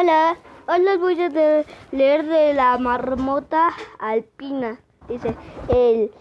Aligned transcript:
Hola, 0.00 0.38
hoy 0.68 0.78
les 0.84 1.00
voy 1.00 1.20
a 1.20 1.28
leer 1.90 2.24
de 2.24 2.54
la 2.54 2.78
marmota 2.78 3.70
alpina. 3.98 4.78
Dice, 5.08 5.34
él 5.68 6.12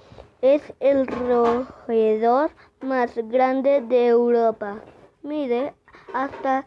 es 0.42 0.64
el 0.80 1.06
roedor 1.06 2.50
más 2.82 3.16
grande 3.16 3.82
de 3.82 4.08
Europa. 4.08 4.82
Mide 5.22 5.76
hasta 6.12 6.66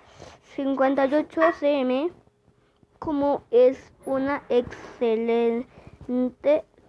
58 0.54 1.40
cm, 1.58 2.12
como 3.00 3.42
es 3.50 3.92
una 4.06 4.44
excelente 4.48 5.74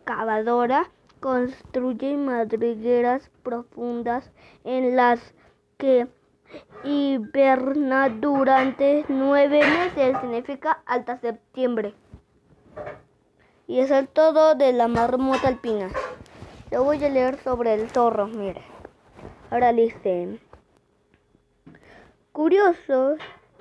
cavadora, 0.03 0.91
construye 1.19 2.15
madrigueras 2.15 3.31
profundas 3.41 4.29
en 4.65 4.95
las 4.95 5.33
que 5.79 6.07
hiberna 6.83 8.09
durante 8.09 9.05
nueve 9.07 9.59
meses, 9.59 10.17
significa 10.21 10.81
hasta 10.85 11.17
septiembre. 11.17 11.93
Y 13.67 13.79
es 13.79 13.91
todo 14.13 14.55
de 14.55 14.73
la 14.73 14.87
marmota 14.87 15.47
alpina. 15.47 15.89
Yo 16.71 16.83
voy 16.83 17.03
a 17.03 17.09
leer 17.09 17.37
sobre 17.37 17.73
el 17.73 17.89
zorro, 17.89 18.27
mire. 18.27 18.61
Ahora 19.49 19.73
dice, 19.73 20.39
curioso, 22.31 23.15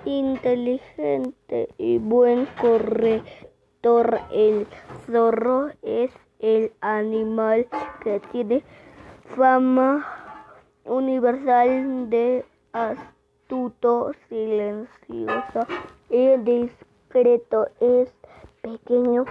inteligente 0.04 1.68
y 1.78 1.98
buen 1.98 2.46
corrector, 2.60 4.20
el 4.32 4.66
zorro 5.06 5.70
es 5.82 6.12
el 6.38 6.72
animal 6.80 7.66
que 8.02 8.20
tiene 8.32 8.62
fama 9.36 10.06
universal 10.84 12.08
de 12.10 12.44
astuto, 12.72 14.12
silencioso 14.28 15.60
y 16.08 16.36
discreto. 16.38 17.68
Es 17.80 18.12
pequeño 18.62 19.24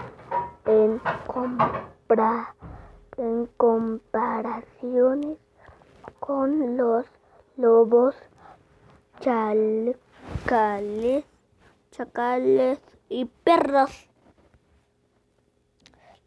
en, 0.66 1.00
compra- 1.28 2.56
en 3.18 3.46
comparaciones 3.58 5.38
con 6.20 6.78
los 6.78 7.06
lobos, 7.58 8.16
chacales, 9.20 9.98
chacales 11.92 12.80
y 13.10 13.26
perros. 13.26 14.10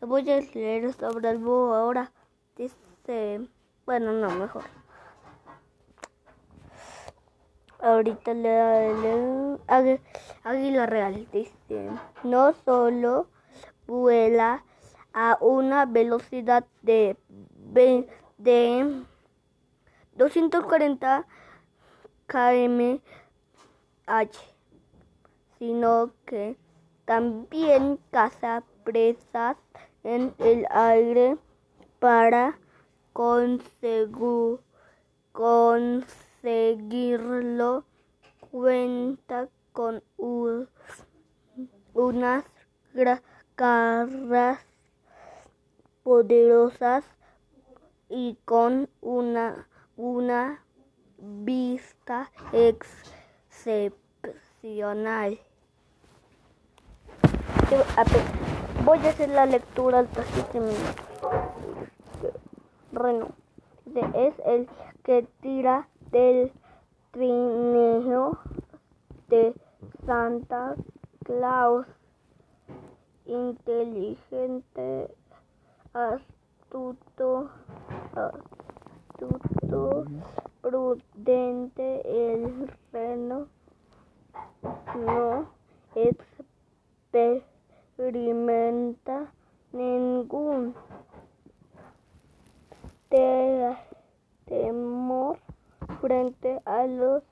Voy 0.00 0.28
a 0.30 0.40
leer 0.40 0.92
sobre 0.94 1.30
el 1.30 1.38
búho 1.38 1.74
ahora. 1.74 2.10
Dice, 2.56 3.48
bueno, 3.86 4.12
no, 4.12 4.30
mejor. 4.30 4.64
Ahorita 7.82 8.30
Águ- 9.66 10.00
Águila 10.44 10.86
Real 10.86 11.26
dice, 11.32 11.90
no 12.22 12.52
solo 12.64 13.26
vuela 13.88 14.64
a 15.12 15.36
una 15.40 15.84
velocidad 15.86 16.64
de, 16.82 17.16
de 18.38 19.02
240 20.14 21.26
km 22.28 23.00
h, 24.06 24.38
sino 25.58 26.12
que 26.24 26.56
también 27.04 27.98
caza 28.12 28.62
presas 28.84 29.56
en 30.04 30.32
el 30.38 30.66
aire 30.70 31.36
para 31.98 32.58
consegu- 33.12 34.60
conseguirlo. 36.42 37.84
Cuenta 38.50 39.48
con 39.72 40.02
unas 41.94 42.44
garras 43.56 44.58
poderosas 46.02 47.04
y 48.10 48.36
con 48.44 48.90
una, 49.00 49.68
una 49.96 50.62
vista 51.16 52.30
excepcional. 52.52 55.38
Voy 58.84 58.98
a 58.98 59.08
hacer 59.08 59.30
la 59.30 59.46
lectura 59.46 60.00
al 60.00 60.08
Reno. 62.92 63.28
Es 64.14 64.34
el 64.44 64.68
que 65.04 65.26
tira 65.40 65.88
del 66.12 66.52
trineo 67.10 68.38
de 69.28 69.54
Santa 70.06 70.76
Claus. 71.24 71.86
Inteligente, 73.24 75.14
astuto, 75.94 77.50
astuto, 79.14 80.04
prudente, 80.60 82.02
el 82.04 82.70
reno 82.92 83.46
no 85.06 85.46
experimenta 87.94 89.32
ningún 89.72 90.74
te- 93.08 93.76
temor 94.46 95.38
frente 96.02 96.60
a 96.66 96.86
los 96.86 97.22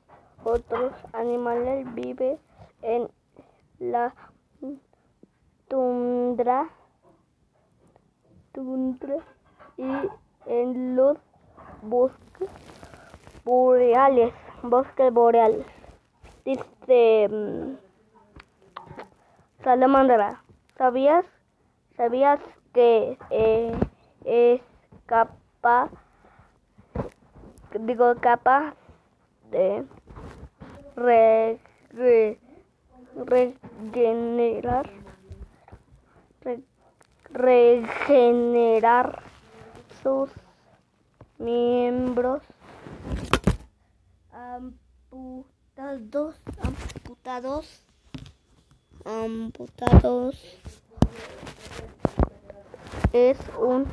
otros 0.45 0.93
animales. 1.13 1.93
Vive 1.95 2.39
en 2.81 3.11
la 3.81 4.15
tundra, 5.69 6.71
tundra 8.53 9.17
y 9.77 9.91
en 10.47 10.97
los 10.97 11.19
bosques 11.83 12.49
boreales, 13.45 14.33
bosques 14.63 15.13
boreales. 15.13 15.67
Dice 16.45 17.29
mm, 17.29 17.75
Salamandra, 19.63 20.43
¿sabías? 20.79 21.25
¿Sabías 21.97 22.41
que 22.73 23.19
eh, 23.31 23.73
es 24.25 24.63
capaz, 25.07 25.91
digo, 27.79 28.15
capaz 28.17 28.75
de 29.51 29.85
re- 30.97 31.59
re- 31.91 32.39
regenerar, 33.15 34.91
re- 36.43 36.63
regenerar 37.33 39.23
sus 40.03 40.31
miembros 41.39 42.43
amputados, 44.33 46.37
amputados, 46.63 47.83
amputados. 49.05 50.59
Es 53.13 53.39
un 53.59 53.87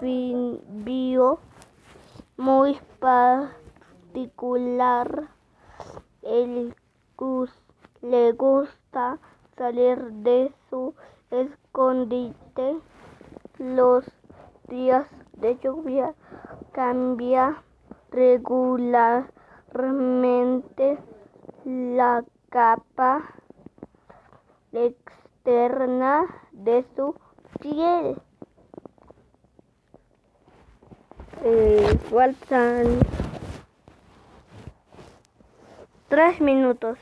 anfibio 0.00 1.38
muy 2.36 2.78
particular. 2.98 5.28
El 6.22 6.74
le 8.00 8.32
gusta 8.32 9.20
salir 9.56 10.10
de 10.12 10.52
su 10.68 10.92
escondite 11.30 12.80
los 13.58 14.04
días 14.68 15.06
de 15.34 15.56
lluvia. 15.62 16.16
Cambia 16.72 17.62
regularmente 18.10 20.98
la 21.64 22.24
capa 22.50 23.22
externa 24.72 26.26
de 26.50 26.84
su 26.96 27.14
piel. 27.60 28.20
Eh, 31.44 31.98
faltan 32.08 33.00
tres 36.08 36.40
minutos 36.40 36.96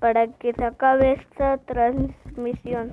para 0.00 0.26
que 0.26 0.52
se 0.52 0.64
acabe 0.64 1.12
esta 1.12 1.58
transmisión. 1.58 2.92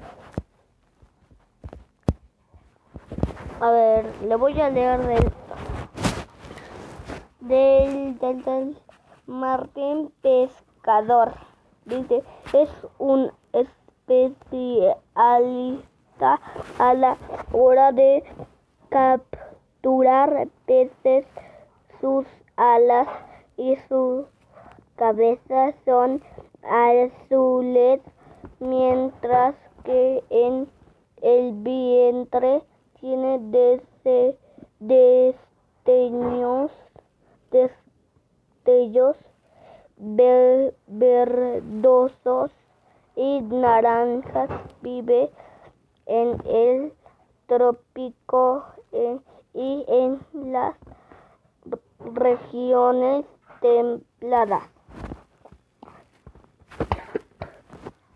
A 3.59 3.71
ver, 3.71 4.05
le 4.27 4.35
voy 4.35 4.61
a 4.61 4.69
leer 4.69 5.01
del 5.07 5.31
del, 7.39 8.19
del, 8.19 8.43
del 8.43 8.77
Martín 9.25 10.13
Pescador. 10.21 11.33
Dice, 11.85 12.21
es 12.53 12.69
un 12.99 13.31
especialista 13.53 16.39
a 16.77 16.93
la 16.93 17.17
hora 17.51 17.91
de 17.91 18.23
capturar 19.83 20.47
peces. 20.65 21.25
Sus 21.99 22.25
alas 22.55 23.09
y 23.57 23.75
su 23.89 24.25
cabeza 24.95 25.73
son 25.85 26.23
azules, 26.63 27.99
mientras 28.59 29.55
que 29.83 30.23
en 30.29 30.69
el 31.21 31.51
vientre 31.63 32.61
tiene 32.99 33.39
destellos 34.79 35.55
verdosos 40.87 42.51
y 43.15 43.41
naranjas. 43.41 44.49
Vive 44.81 45.29
en 46.05 46.37
el 46.45 46.93
trópico 47.47 48.65
y 49.53 49.85
en 49.87 50.19
las 50.51 50.75
regiones 51.99 53.25
templadas. 53.61 54.63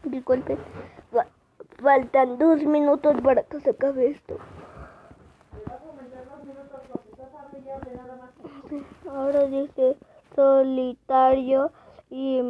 Disculpe, 0.04 0.58
faltan 1.82 2.38
dos 2.38 2.64
minutos 2.64 3.16
para 3.22 3.44
que 3.44 3.60
se 3.60 3.72
acabe 3.72 4.10
esto. 4.10 4.38
Ahora 9.10 9.46
dice 9.46 9.98
solitario 10.36 11.72
y 12.10 12.42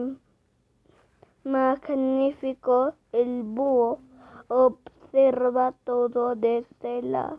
magnífico 1.43 2.93
el 3.11 3.43
búho 3.43 3.99
observa 4.47 5.73
todo 5.83 6.35
desde 6.35 7.01
la, 7.01 7.37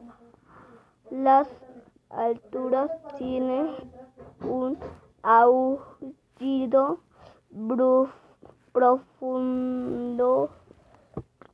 las 1.11 1.49
alturas 2.11 2.91
tiene 3.17 3.75
un 4.43 4.79
aullido 5.23 7.01
profundo 8.73 10.51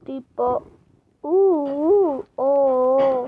tipo 0.04 0.62
uh, 1.22 1.28
uh 1.28 2.24
oh, 2.36 3.26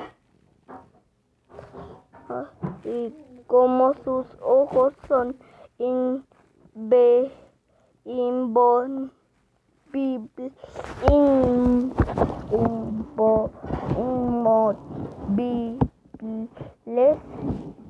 oh. 2.29 2.47
y 2.85 3.15
como 3.47 3.95
sus 4.05 4.27
ojos 4.43 4.93
son 5.09 5.37
inve, 5.79 7.33
invon, 8.05 9.13
inmóviles, 13.97 15.86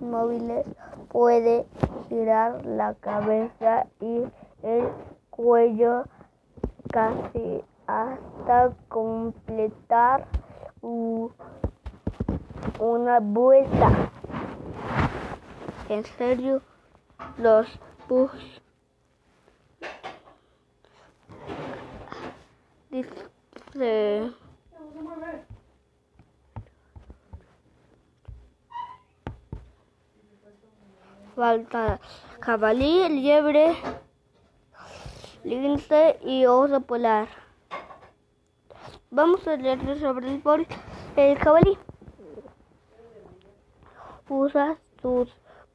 móviles, 0.01 0.67
puede 1.09 1.67
girar 2.09 2.65
la 2.65 2.95
cabeza 2.95 3.87
y 4.01 4.25
el 4.63 4.89
cuello 5.31 6.05
casi 6.93 7.63
hasta 7.87 8.73
completar 8.89 10.27
una 12.79 13.21
vuelta. 13.21 14.11
En 15.89 16.05
serio, 16.05 16.63
los 17.39 17.67
dice 22.91 23.27
falta 31.37 32.01
jabalí, 32.41 33.09
liebre, 33.11 33.77
lince 35.45 36.19
y 36.25 36.47
oso 36.47 36.81
polar. 36.81 37.29
Vamos 39.11 39.47
a 39.47 39.57
leer 39.57 40.01
sobre 40.01 40.33
el, 40.33 40.41
pol, 40.41 40.67
el 41.17 41.39
jabalí. 41.39 41.79
Usa 44.29 44.79
sus 45.03 45.29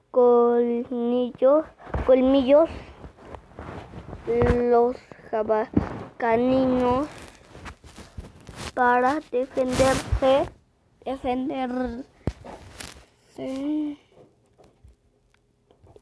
colmillos, 0.09 1.65
colmillos 2.05 2.69
los 4.25 4.97
caninos 6.17 7.07
para 8.73 9.19
defenderse, 9.31 10.49
defenderse 11.05 12.05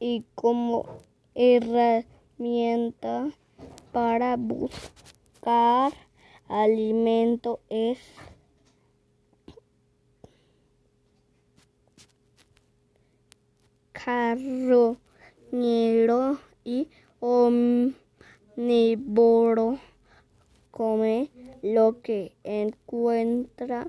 y 0.00 0.24
como 0.34 0.86
herramienta 1.34 3.30
para 3.92 4.36
buscar 4.36 5.92
alimento 6.48 7.60
es 7.68 7.98
carroñero 13.92 14.96
y 16.64 16.88
omnívoro. 17.20 17.98
Come 20.70 21.30
lo 21.62 22.00
que 22.00 22.32
encuentra 22.42 23.88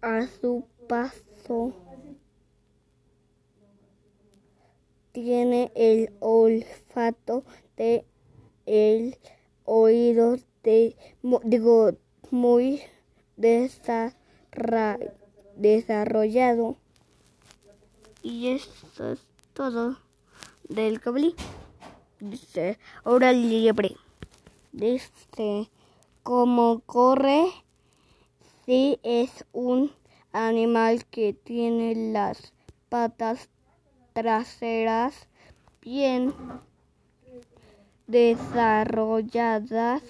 a 0.00 0.26
su 0.26 0.64
paso. 0.88 1.85
Tiene 5.16 5.72
el 5.74 6.12
olfato 6.20 7.42
de 7.78 8.04
el 8.66 9.16
oído 9.64 10.36
digo, 11.42 11.92
muy 12.30 12.82
desarrollado. 15.56 16.76
Y 18.22 18.48
eso 18.48 19.12
es 19.12 19.20
todo 19.54 19.96
del 20.68 21.00
cabalí. 21.00 21.34
Dice, 22.20 22.78
ahora 23.02 23.32
liebre. 23.32 23.96
Dice, 24.72 25.70
como 26.24 26.80
corre, 26.80 27.46
si 28.66 29.00
es 29.02 29.46
un 29.54 29.90
animal 30.32 31.06
que 31.06 31.32
tiene 31.32 32.12
las 32.12 32.52
patas 32.90 33.48
traseras 34.16 35.28
bien 35.82 36.32
desarrolladas 38.06 40.02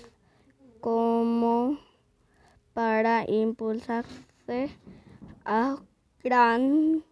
como 0.80 1.80
para 2.72 3.28
impulsarse 3.28 4.70
a 5.44 5.78
gran 6.22 7.02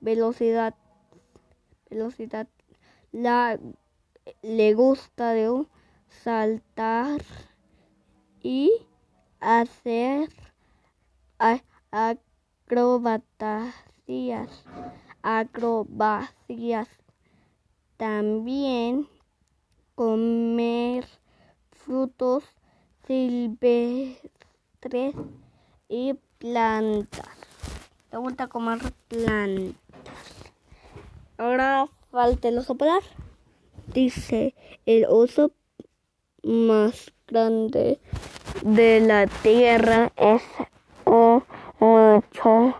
velocidad. 0.00 0.76
Velocidad. 1.90 2.46
La 3.10 3.58
le 4.42 4.74
gusta 4.74 5.32
de 5.32 5.66
saltar 6.08 7.22
y 8.40 8.70
hacer 9.40 10.28
acrobacias 11.90 13.24
acrobacias. 15.26 16.88
También 17.96 19.08
comer 19.96 21.04
frutos 21.72 22.44
silvestres 23.08 24.20
y 25.88 26.14
plantas. 26.38 27.26
Le 28.12 28.18
gusta 28.18 28.46
comer 28.46 28.78
plantas. 29.08 29.74
Ahora 31.38 31.88
falta 32.12 32.48
el 32.48 32.58
oso 32.58 32.76
polar. 32.76 33.02
Dice 33.88 34.54
el 34.84 35.06
oso 35.08 35.50
más 36.44 37.12
grande 37.26 37.98
de 38.62 39.00
la 39.00 39.26
tierra 39.26 40.12
es 40.16 40.42
un 41.04 41.42
macho 41.80 42.76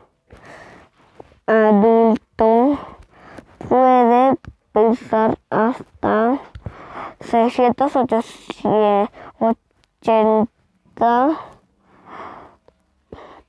adulto 1.47 2.26
puede 2.37 4.37
pesar 4.73 5.39
hasta 5.49 6.39
680 7.21 9.11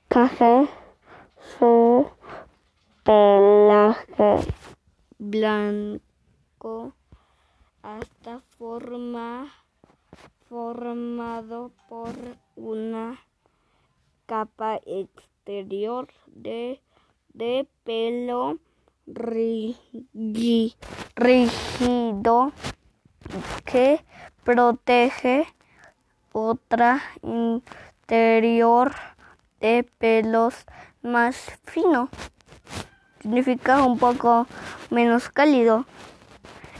kg. 0.08 0.68
Su 1.58 2.06
pelaje 3.04 4.36
blanco 5.18 6.92
hasta 7.82 8.40
forma 8.58 9.52
formado 10.48 11.72
por 11.88 12.14
una 12.56 13.20
capa 14.26 14.80
exterior 14.86 16.08
de 16.26 16.80
de 17.34 17.68
pelo 17.84 18.58
rígido 19.14 19.82
que 23.64 24.04
protege 24.44 25.46
otra 26.32 27.02
interior 27.22 28.92
de 29.60 29.84
pelos 29.98 30.66
más 31.02 31.36
fino. 31.64 32.08
Significa 33.20 33.82
un 33.82 33.98
poco 33.98 34.46
menos 34.90 35.28
cálido. 35.28 35.84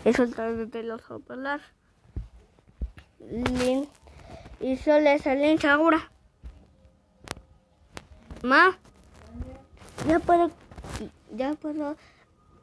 Es 0.05 0.19
el 0.19 0.91
oso 0.91 1.21
polar. 1.21 1.61
Lin 3.21 3.89
y 4.61 4.77
solo 4.77 5.19
salen 5.19 5.59
ahora. 5.67 6.11
Ma, 8.43 8.79
ya 10.07 10.21
puedo, 10.21 10.51
ya 11.35 11.55
puedo 11.55 11.97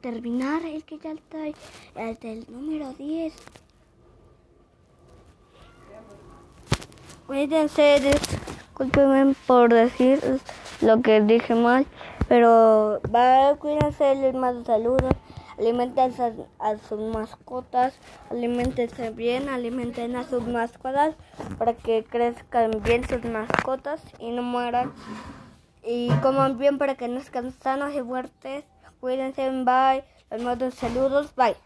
terminar 0.00 0.64
el 0.64 0.84
que 0.84 0.98
ya 0.98 1.12
está 1.12 1.46
el 1.46 2.18
del 2.18 2.46
número 2.48 2.92
10. 2.92 3.32
Cuídense, 7.26 8.00
discúlpenme 8.00 9.34
por 9.46 9.72
decir 9.72 10.20
lo 10.80 11.02
que 11.02 11.20
dije 11.20 11.54
mal, 11.54 11.86
pero 12.28 13.00
va, 13.12 13.56
cuídense, 13.56 14.14
les 14.14 14.34
mando 14.34 14.64
saludos, 14.64 15.12
alimenten 15.58 16.12
a, 16.58 16.78
sus 16.78 17.00
mascotas, 17.00 17.98
alimentense 18.30 19.10
bien, 19.10 19.48
alimenten 19.48 20.16
a 20.16 20.24
sus 20.28 20.46
mascotas 20.46 21.14
para 21.58 21.74
que 21.74 22.04
crezcan 22.04 22.82
bien 22.84 23.08
sus 23.08 23.24
mascotas 23.24 24.00
y 24.20 24.30
no 24.30 24.42
mueran 24.42 24.92
y 25.82 26.10
coman 26.22 26.58
bien 26.58 26.78
para 26.78 26.96
que 26.96 27.08
no 27.08 27.20
estén 27.20 27.52
sanos 27.52 27.94
y 27.94 28.00
fuertes. 28.02 28.64
Cuídense, 29.00 29.48
bye. 29.64 30.04
Les 30.30 30.42
mando 30.42 30.70
saludos, 30.70 31.34
bye. 31.36 31.56